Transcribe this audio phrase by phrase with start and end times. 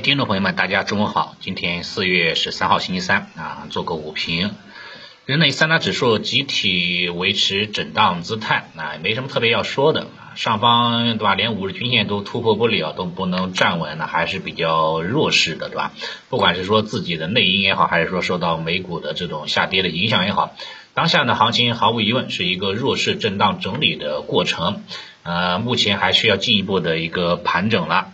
[0.00, 1.36] 听众朋友们，大家中午好。
[1.40, 4.52] 今天四月十三号星期三啊，做个午评。
[5.26, 10.06] 日内三大指数集体维持震荡姿态啊，没什么特别要说的。
[10.36, 15.92] 上方对吧，连五日均线都突破不了，都不能站稳那，还是比较弱势的，对吧？
[16.30, 20.54] 不管是说自己的内因也好，还是说受到美股的这种下跌的影响也好，
[20.94, 24.82] 当下呢行情毫无疑问是一个弱势震荡整理的过程。
[25.24, 28.12] 呃，目前还需要进一步的一个盘整了。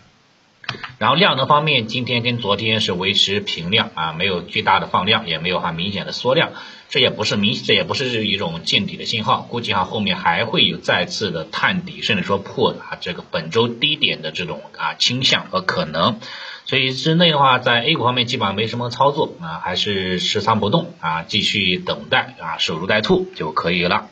[0.98, 6.52] 然后量能方面，今天跟昨天是维持平量啊，没有巨大的放量，也没有哈明显的缩量，
[6.88, 16.18] 这也不是明，这也不是一种见底的信号，估计哈后面还会有再次的探底，甚至说破啊这个本周低点的这种啊倾向和可能，
[16.64, 24.08] 所以之内的话，在 A 股方面基本上没什么操作啊，还是持仓不动啊，继续等待啊，守株待兔就可以了。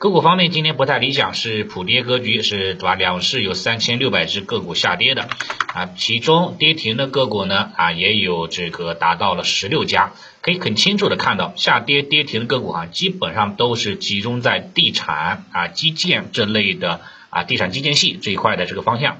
[0.00, 2.94] 个股方面今天不太理想，是普跌格局，是对吧？
[2.94, 5.28] 两市有三千六百只个股下跌的
[5.74, 19.18] 啊，其中跌停的个股呢啊也有这个达到了十六家，可以很清楚的看到下跌跌停的个股哈，基本上都是集中在地产啊基建这类的啊地产基建系这一块的这个方向。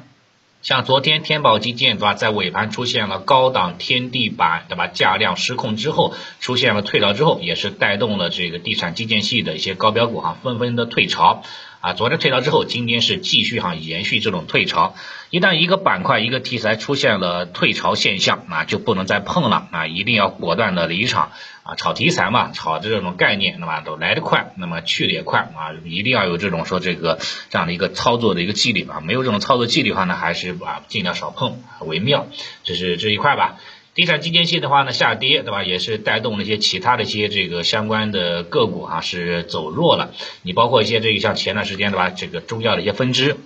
[0.63, 11.43] 像昨天天宝基建对吧，在尾盘出现了高档天地板对吧，价量失控之后，出现了退潮之后，也是带动了这个地产基建系的一些高标股啊，纷纷的退潮。
[11.81, 14.95] 啊，昨天退潮之后，今天是继续哈延续这种退潮。
[15.31, 21.75] 一旦一个板块一个题材出现了退潮现象，啊，就不能再碰了啊，一定要果断的离场啊。
[21.77, 29.01] 炒题材嘛，炒这种概念，那么都来得快，那么去的也快啊，一定要有这种说这个这样的一个操作的一个纪律啊。
[29.01, 32.27] 没有这种操作纪律的话呢，还是啊尽量少碰为妙。
[32.63, 33.57] 这是这一块吧。
[33.95, 40.13] 地产基建系的话呢，下跌对吧，也是带动了一些其他的一些这个相关的个股啊，是走弱了。
[40.43, 43.37] 你包括一些这个像前段时间对吧，这个中药的一些分支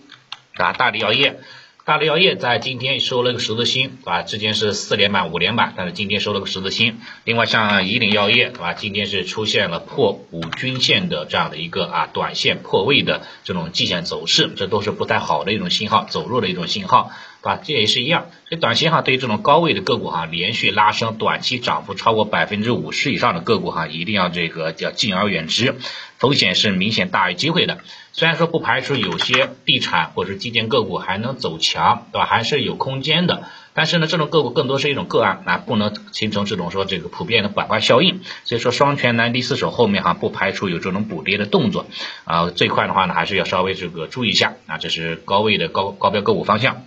[0.55, 1.41] 啊，大力药业。
[1.87, 4.23] 大力药业在今天收了个十字星，啊？
[4.23, 6.99] 之前是四连板、五连板，但是今天收了个十字星。
[7.25, 8.73] 另外像怡岭药业，对吧？
[8.73, 17.11] 今天是出现了破五均线的这样的一个啊短线破位的这种季线走势，这都是不太好的一种信号，走弱的一种信号，
[17.51, 17.61] 啊？
[17.63, 18.27] 这也是一样。
[18.49, 25.77] 所以短期哈，对于这种高位的个股哈，连续拉升、短期涨幅超过百分之五十以上的个股哈，一定要这个叫敬而远之，
[26.19, 27.79] 风险是明显大于机会的。
[28.13, 32.27] 虽然说不排除有些地产或者是基建个股还能走强，对吧？
[32.27, 33.45] 还是有空间的。
[33.77, 38.21] 但是呢，这种个股更多是一种个案，啊，不能形成这种说这个普遍的板块效应。
[38.45, 41.87] 所以说双拳难敌四手，后面哈不排除有这种补跌的动作
[42.23, 42.53] 啊。
[42.55, 44.79] 这块的话呢，还是要稍微这个注意一下啊。
[44.79, 46.84] 这是高位的高高标个股方向。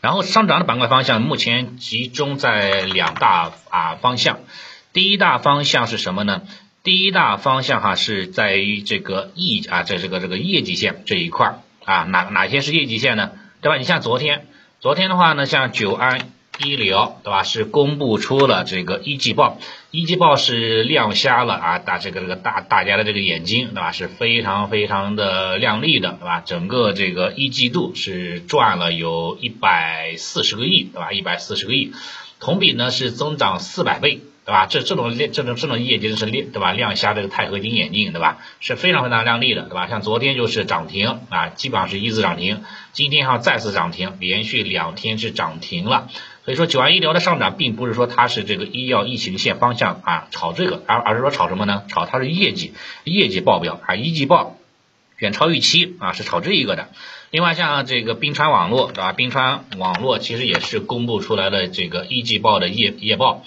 [0.00, 4.40] 然后上涨的板块方向目前集中在两大啊方向。
[4.92, 6.42] 第一大方向是什么呢？
[6.82, 13.32] 第一大方向哈是在于这个业啊，在这个这个业绩线这一块啊，哪哪些是业绩线呢？
[13.60, 13.76] 对吧？
[13.76, 14.46] 你像昨天，
[14.80, 16.30] 昨天的话呢，像九安
[16.64, 17.42] 医疗，对吧？
[17.42, 19.58] 是公布出了这个一季报，
[19.90, 23.92] 一季报是亮瞎了啊，大这个这个大大家的这个眼睛，对吧？
[23.92, 26.40] 是非常非常的亮丽的，对吧？
[26.44, 31.12] 整个这个一季度是赚了有一百四十个亿，对吧？
[31.12, 31.92] 一百四十个亿，
[32.38, 34.20] 同比呢是增长四百倍。
[34.42, 34.66] 对吧？
[34.66, 36.72] 这这种这种这种业绩是亮，对吧？
[36.72, 38.38] 亮瞎这个钛合金眼镜，对吧？
[38.58, 39.86] 是非常非常亮丽的，对吧？
[39.86, 42.64] 像昨天就是涨停啊，基本上是一字涨停。
[42.92, 46.08] 今天哈再次涨停，连续两天是涨停了。
[46.44, 51.84] 所以说九安医疗的上涨，并不是说它是这个医药疫情线方向啊炒这个，而而是说炒什么呢？
[51.88, 52.72] 炒它的业绩，
[53.04, 54.56] 业绩报表啊，一季报
[55.18, 56.88] 远超预期啊，是炒这一个的。
[57.30, 59.12] 另外像这个冰川网络，对吧？
[59.12, 63.44] 冰川网络其实也是公布出来的这个一季报的业业报。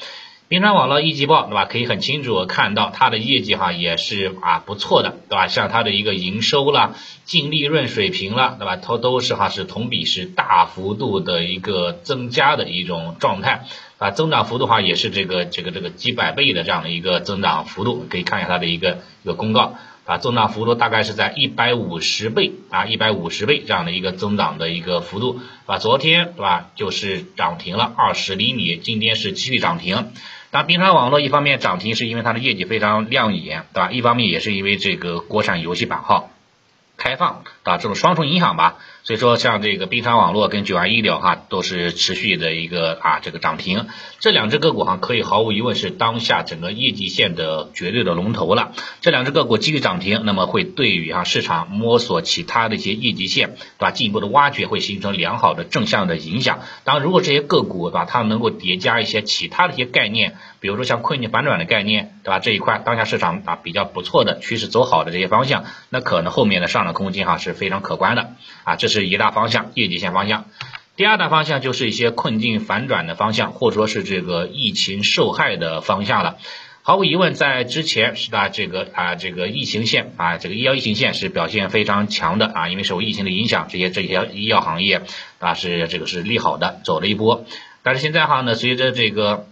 [0.49, 1.65] 冰川网络一级报对吧？
[1.65, 5.47] 可以很清楚看到它的业绩哈也是啊不错的对吧？
[5.47, 6.93] 像它的一个营收啦、
[7.25, 8.75] 净利润水平啦对吧？
[8.75, 13.65] 它都是哈是同比是大幅度的一个增加的一种状态
[13.97, 19.75] 啊，增长幅度哈也是这个这个这个几百倍的这样的一个增长幅度，可以看一下它的一个一个公告
[20.05, 30.11] 啊，增长幅度大概是在一百五十倍啊，一百五十倍这样的一个增长的一个幅度啊，昨天对吧就是涨停了二十厘米，今天是继续涨停。
[30.51, 33.91] 那冰川网络一方面涨停，是因为它的业绩非常亮眼，对吧？
[33.91, 36.29] 一方面也是因为这个国产游戏版号
[36.97, 37.77] 开放，啊？
[37.77, 38.77] 这种双重影响吧。
[39.03, 43.87] 所以说，像这个冰川网络跟九安医疗哈，都是持续的一个啊这个涨停。
[44.19, 48.71] 这两只个股哈，可以毫无疑问是当下整个业绩线的绝对的龙头了。
[49.01, 53.91] 这两只个股继续涨停，那么会对于啊市场摸索其他的一些业绩线，对吧？
[53.91, 56.61] 进一步的挖掘，会形成良好的正向的影响。
[56.85, 62.39] 当然，如果这些个股对吧，它能够叠加一些其他的一些概念，比如说像困境反转的概念，对吧？
[62.39, 68.29] 这一块当下市场啊比较不错的趋势走好的这些方向，那可能后面的上涨空间哈是非常可观的
[68.63, 68.77] 啊。
[68.77, 70.45] 这是是一大方向，业绩线方向。
[70.95, 76.37] 第二大方向就是一些困境反转的方向，或者说是这个疫情受害的方向了。
[76.83, 78.49] 毫无疑问，在之前是吧？
[78.49, 85.01] 这个啊，这个疫情线啊，这个医药疫情线是表现非常强的啊，因为受疫情的影响，这些这些医药行业
[85.39, 87.45] 啊是这个是利好的，走了一波。
[87.81, 89.47] 但是现在哈呢，随着这个。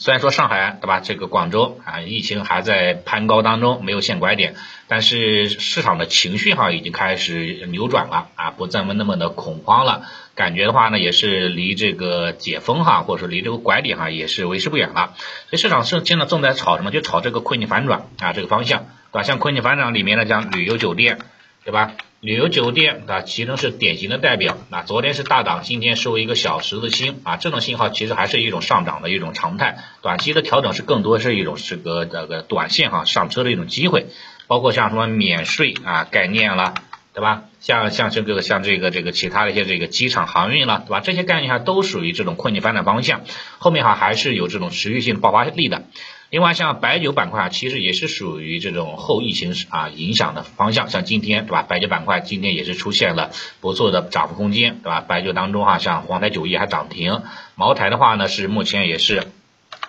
[0.00, 4.54] 虽然说上海对吧，这个广州啊，疫情还在攀高当中，没有现拐点，
[4.88, 15.12] 但是市场的情绪哈已经开始扭转了啊，不这么那么的恐慌了，感觉的话呢，也是离这个解封哈，或者说离这个拐点哈，也是为时不远了。
[15.50, 16.90] 所以市场是现在正在炒什么？
[16.90, 19.22] 就炒这个困境反转啊，这个方向对吧？
[19.22, 21.18] 像困境反转里面呢，像旅游酒店
[21.64, 21.92] 对吧？
[22.20, 24.58] 旅游酒店啊，其中是典型的代表。
[24.68, 29.78] 那昨天是大涨，今天收一个小十字星啊，这种信号其实还是一种上涨的一种常态。
[30.02, 34.06] 短期的调整是更多是一种这个这个短线哈上车的一种机会，
[34.46, 36.74] 包括像什么免税啊概念了，
[37.14, 37.44] 对吧？
[37.60, 41.00] 像像这个像这个这个其他的一些这个机场航运了，对吧？
[41.00, 43.22] 这些概念哈都属于这种困境发展方向，
[43.58, 45.84] 后面哈还是有这种持续性爆发力的。
[46.30, 50.88] 另外，像白酒板块啊，其实也是属于这种后疫情啊影响的方向。
[50.88, 51.62] 像今天，对吧？
[51.62, 55.00] 白酒板块今天也是出现了不错的涨幅空间，对吧？
[55.00, 57.22] 白酒当中啊，像黄台酒业还涨停，
[57.56, 59.24] 茅台的话呢，是目前也是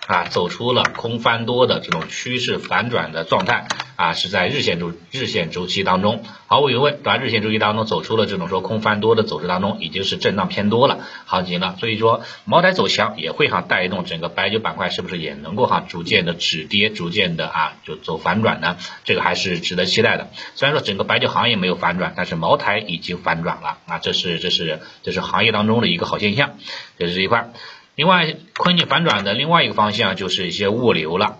[0.06, 3.66] 啊走出了空翻多的这种趋势反转的状态。
[3.94, 7.18] 啊，是在日线周日线周期当中，毫无疑问，对吧？
[7.18, 11.76] 日线周期当中走出了这种说空翻多的走势当中，已经是震荡偏多了行情了。
[11.78, 18.76] 所以说，茅台走强也会哈带动整个白酒板块，是不是也能够哈逐渐的止跌，逐渐的啊就走反转呢？
[19.04, 20.30] 这个还是值得期待的。
[20.56, 26.56] 虽然说整个白酒行业没有反转，但是茅台已经反转了啊，这是这是这是行业当中的一个好现象，
[26.98, 27.52] 这是这一块。
[27.94, 31.38] 另外，困境反转的另外一个方向就是一些物流了，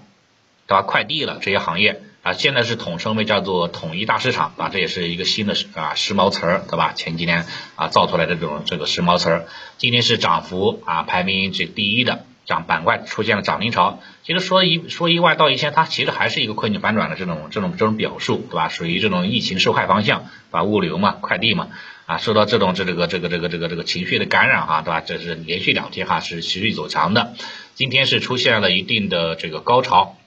[0.67, 0.83] 对吧？
[0.83, 2.03] 快递了这些行业。
[2.23, 6.93] 啊，现在是统称为叫做统一大市场啊，这也是一个新的啊时髦词儿，对吧？
[6.95, 9.47] 前几年啊造出来的这种这个时髦词儿，
[9.77, 13.99] 今天是涨幅啊排名这第一的，涨板块出现了涨停潮。
[14.23, 18.69] 其实说一说一外到一千，它其实还是一个困境反转的这种这种这种表述，对吧？
[18.69, 21.71] 属于这种疫情受害方向，把物流嘛，快递嘛，
[22.13, 25.01] 啊，受到这种这这个这个这个这个这个情绪的感染哈，对吧？
[25.01, 27.33] 这是连续两天哈是持续走强的，
[27.75, 30.19] 今天是出现了一定的这个高潮。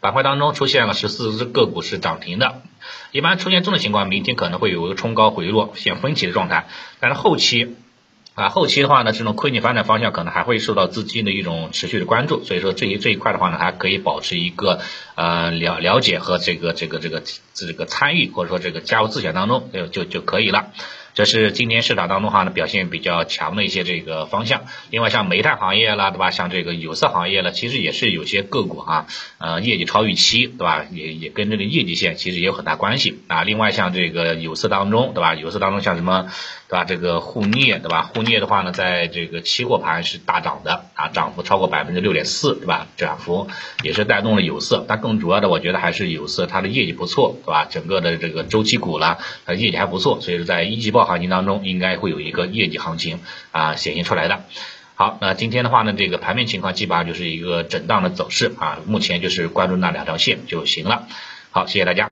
[0.00, 2.60] 板块当中出现了十四只个股是涨停的，
[3.10, 6.66] 一般出现这种情况，明天可能会有一个冲高回落、现分歧的状态。
[7.00, 7.74] 但是后期
[8.34, 14.80] 啊，后期的话呢，这种困境发展方向可能还会受到资金的一种持续的关注，所以说这一这一块的话呢，还可以保持一个
[15.14, 17.22] 呃了了解和这个这个这个
[17.54, 20.72] 这个参与或者说这个加入自选当中就就就可以了。
[21.14, 24.64] 这是今天市场当中哈呢表现比较强的一些这个方向。
[24.90, 26.32] 另外像煤炭行业啦，对吧？
[26.32, 29.06] 像这个有色行业了，其实也是有些个股哈，
[29.38, 30.84] 呃，业绩超预期，对吧？
[30.90, 33.44] 也也跟这个业绩线其实也有很大关系啊。
[33.44, 35.36] 另外像这个有色当中，对吧？
[35.36, 36.26] 有色当中像什么，
[36.68, 36.84] 对吧？
[36.84, 38.10] 这个沪镍，对吧？
[38.12, 42.88] 沪镍的话呢，在这个期货盘是大涨的啊，涨幅超过百分之六点四，对吧？
[42.96, 43.46] 涨幅
[43.84, 47.68] 也是带动了有色，但更主要的我觉得还是有色它的业绩不错，对吧？
[47.70, 51.03] 整个的这个周期股啦，它业绩还不错，所以说在一季报。
[51.06, 53.20] 行情当中应该会有一个业绩行情
[53.52, 54.44] 啊显现出来的。
[54.96, 61.08] 好，那今天的话呢，这个盘面情况基本上就是一个震荡的走势啊，目前就是关注那两条线就行了。
[61.50, 62.02] 好，谢谢大家。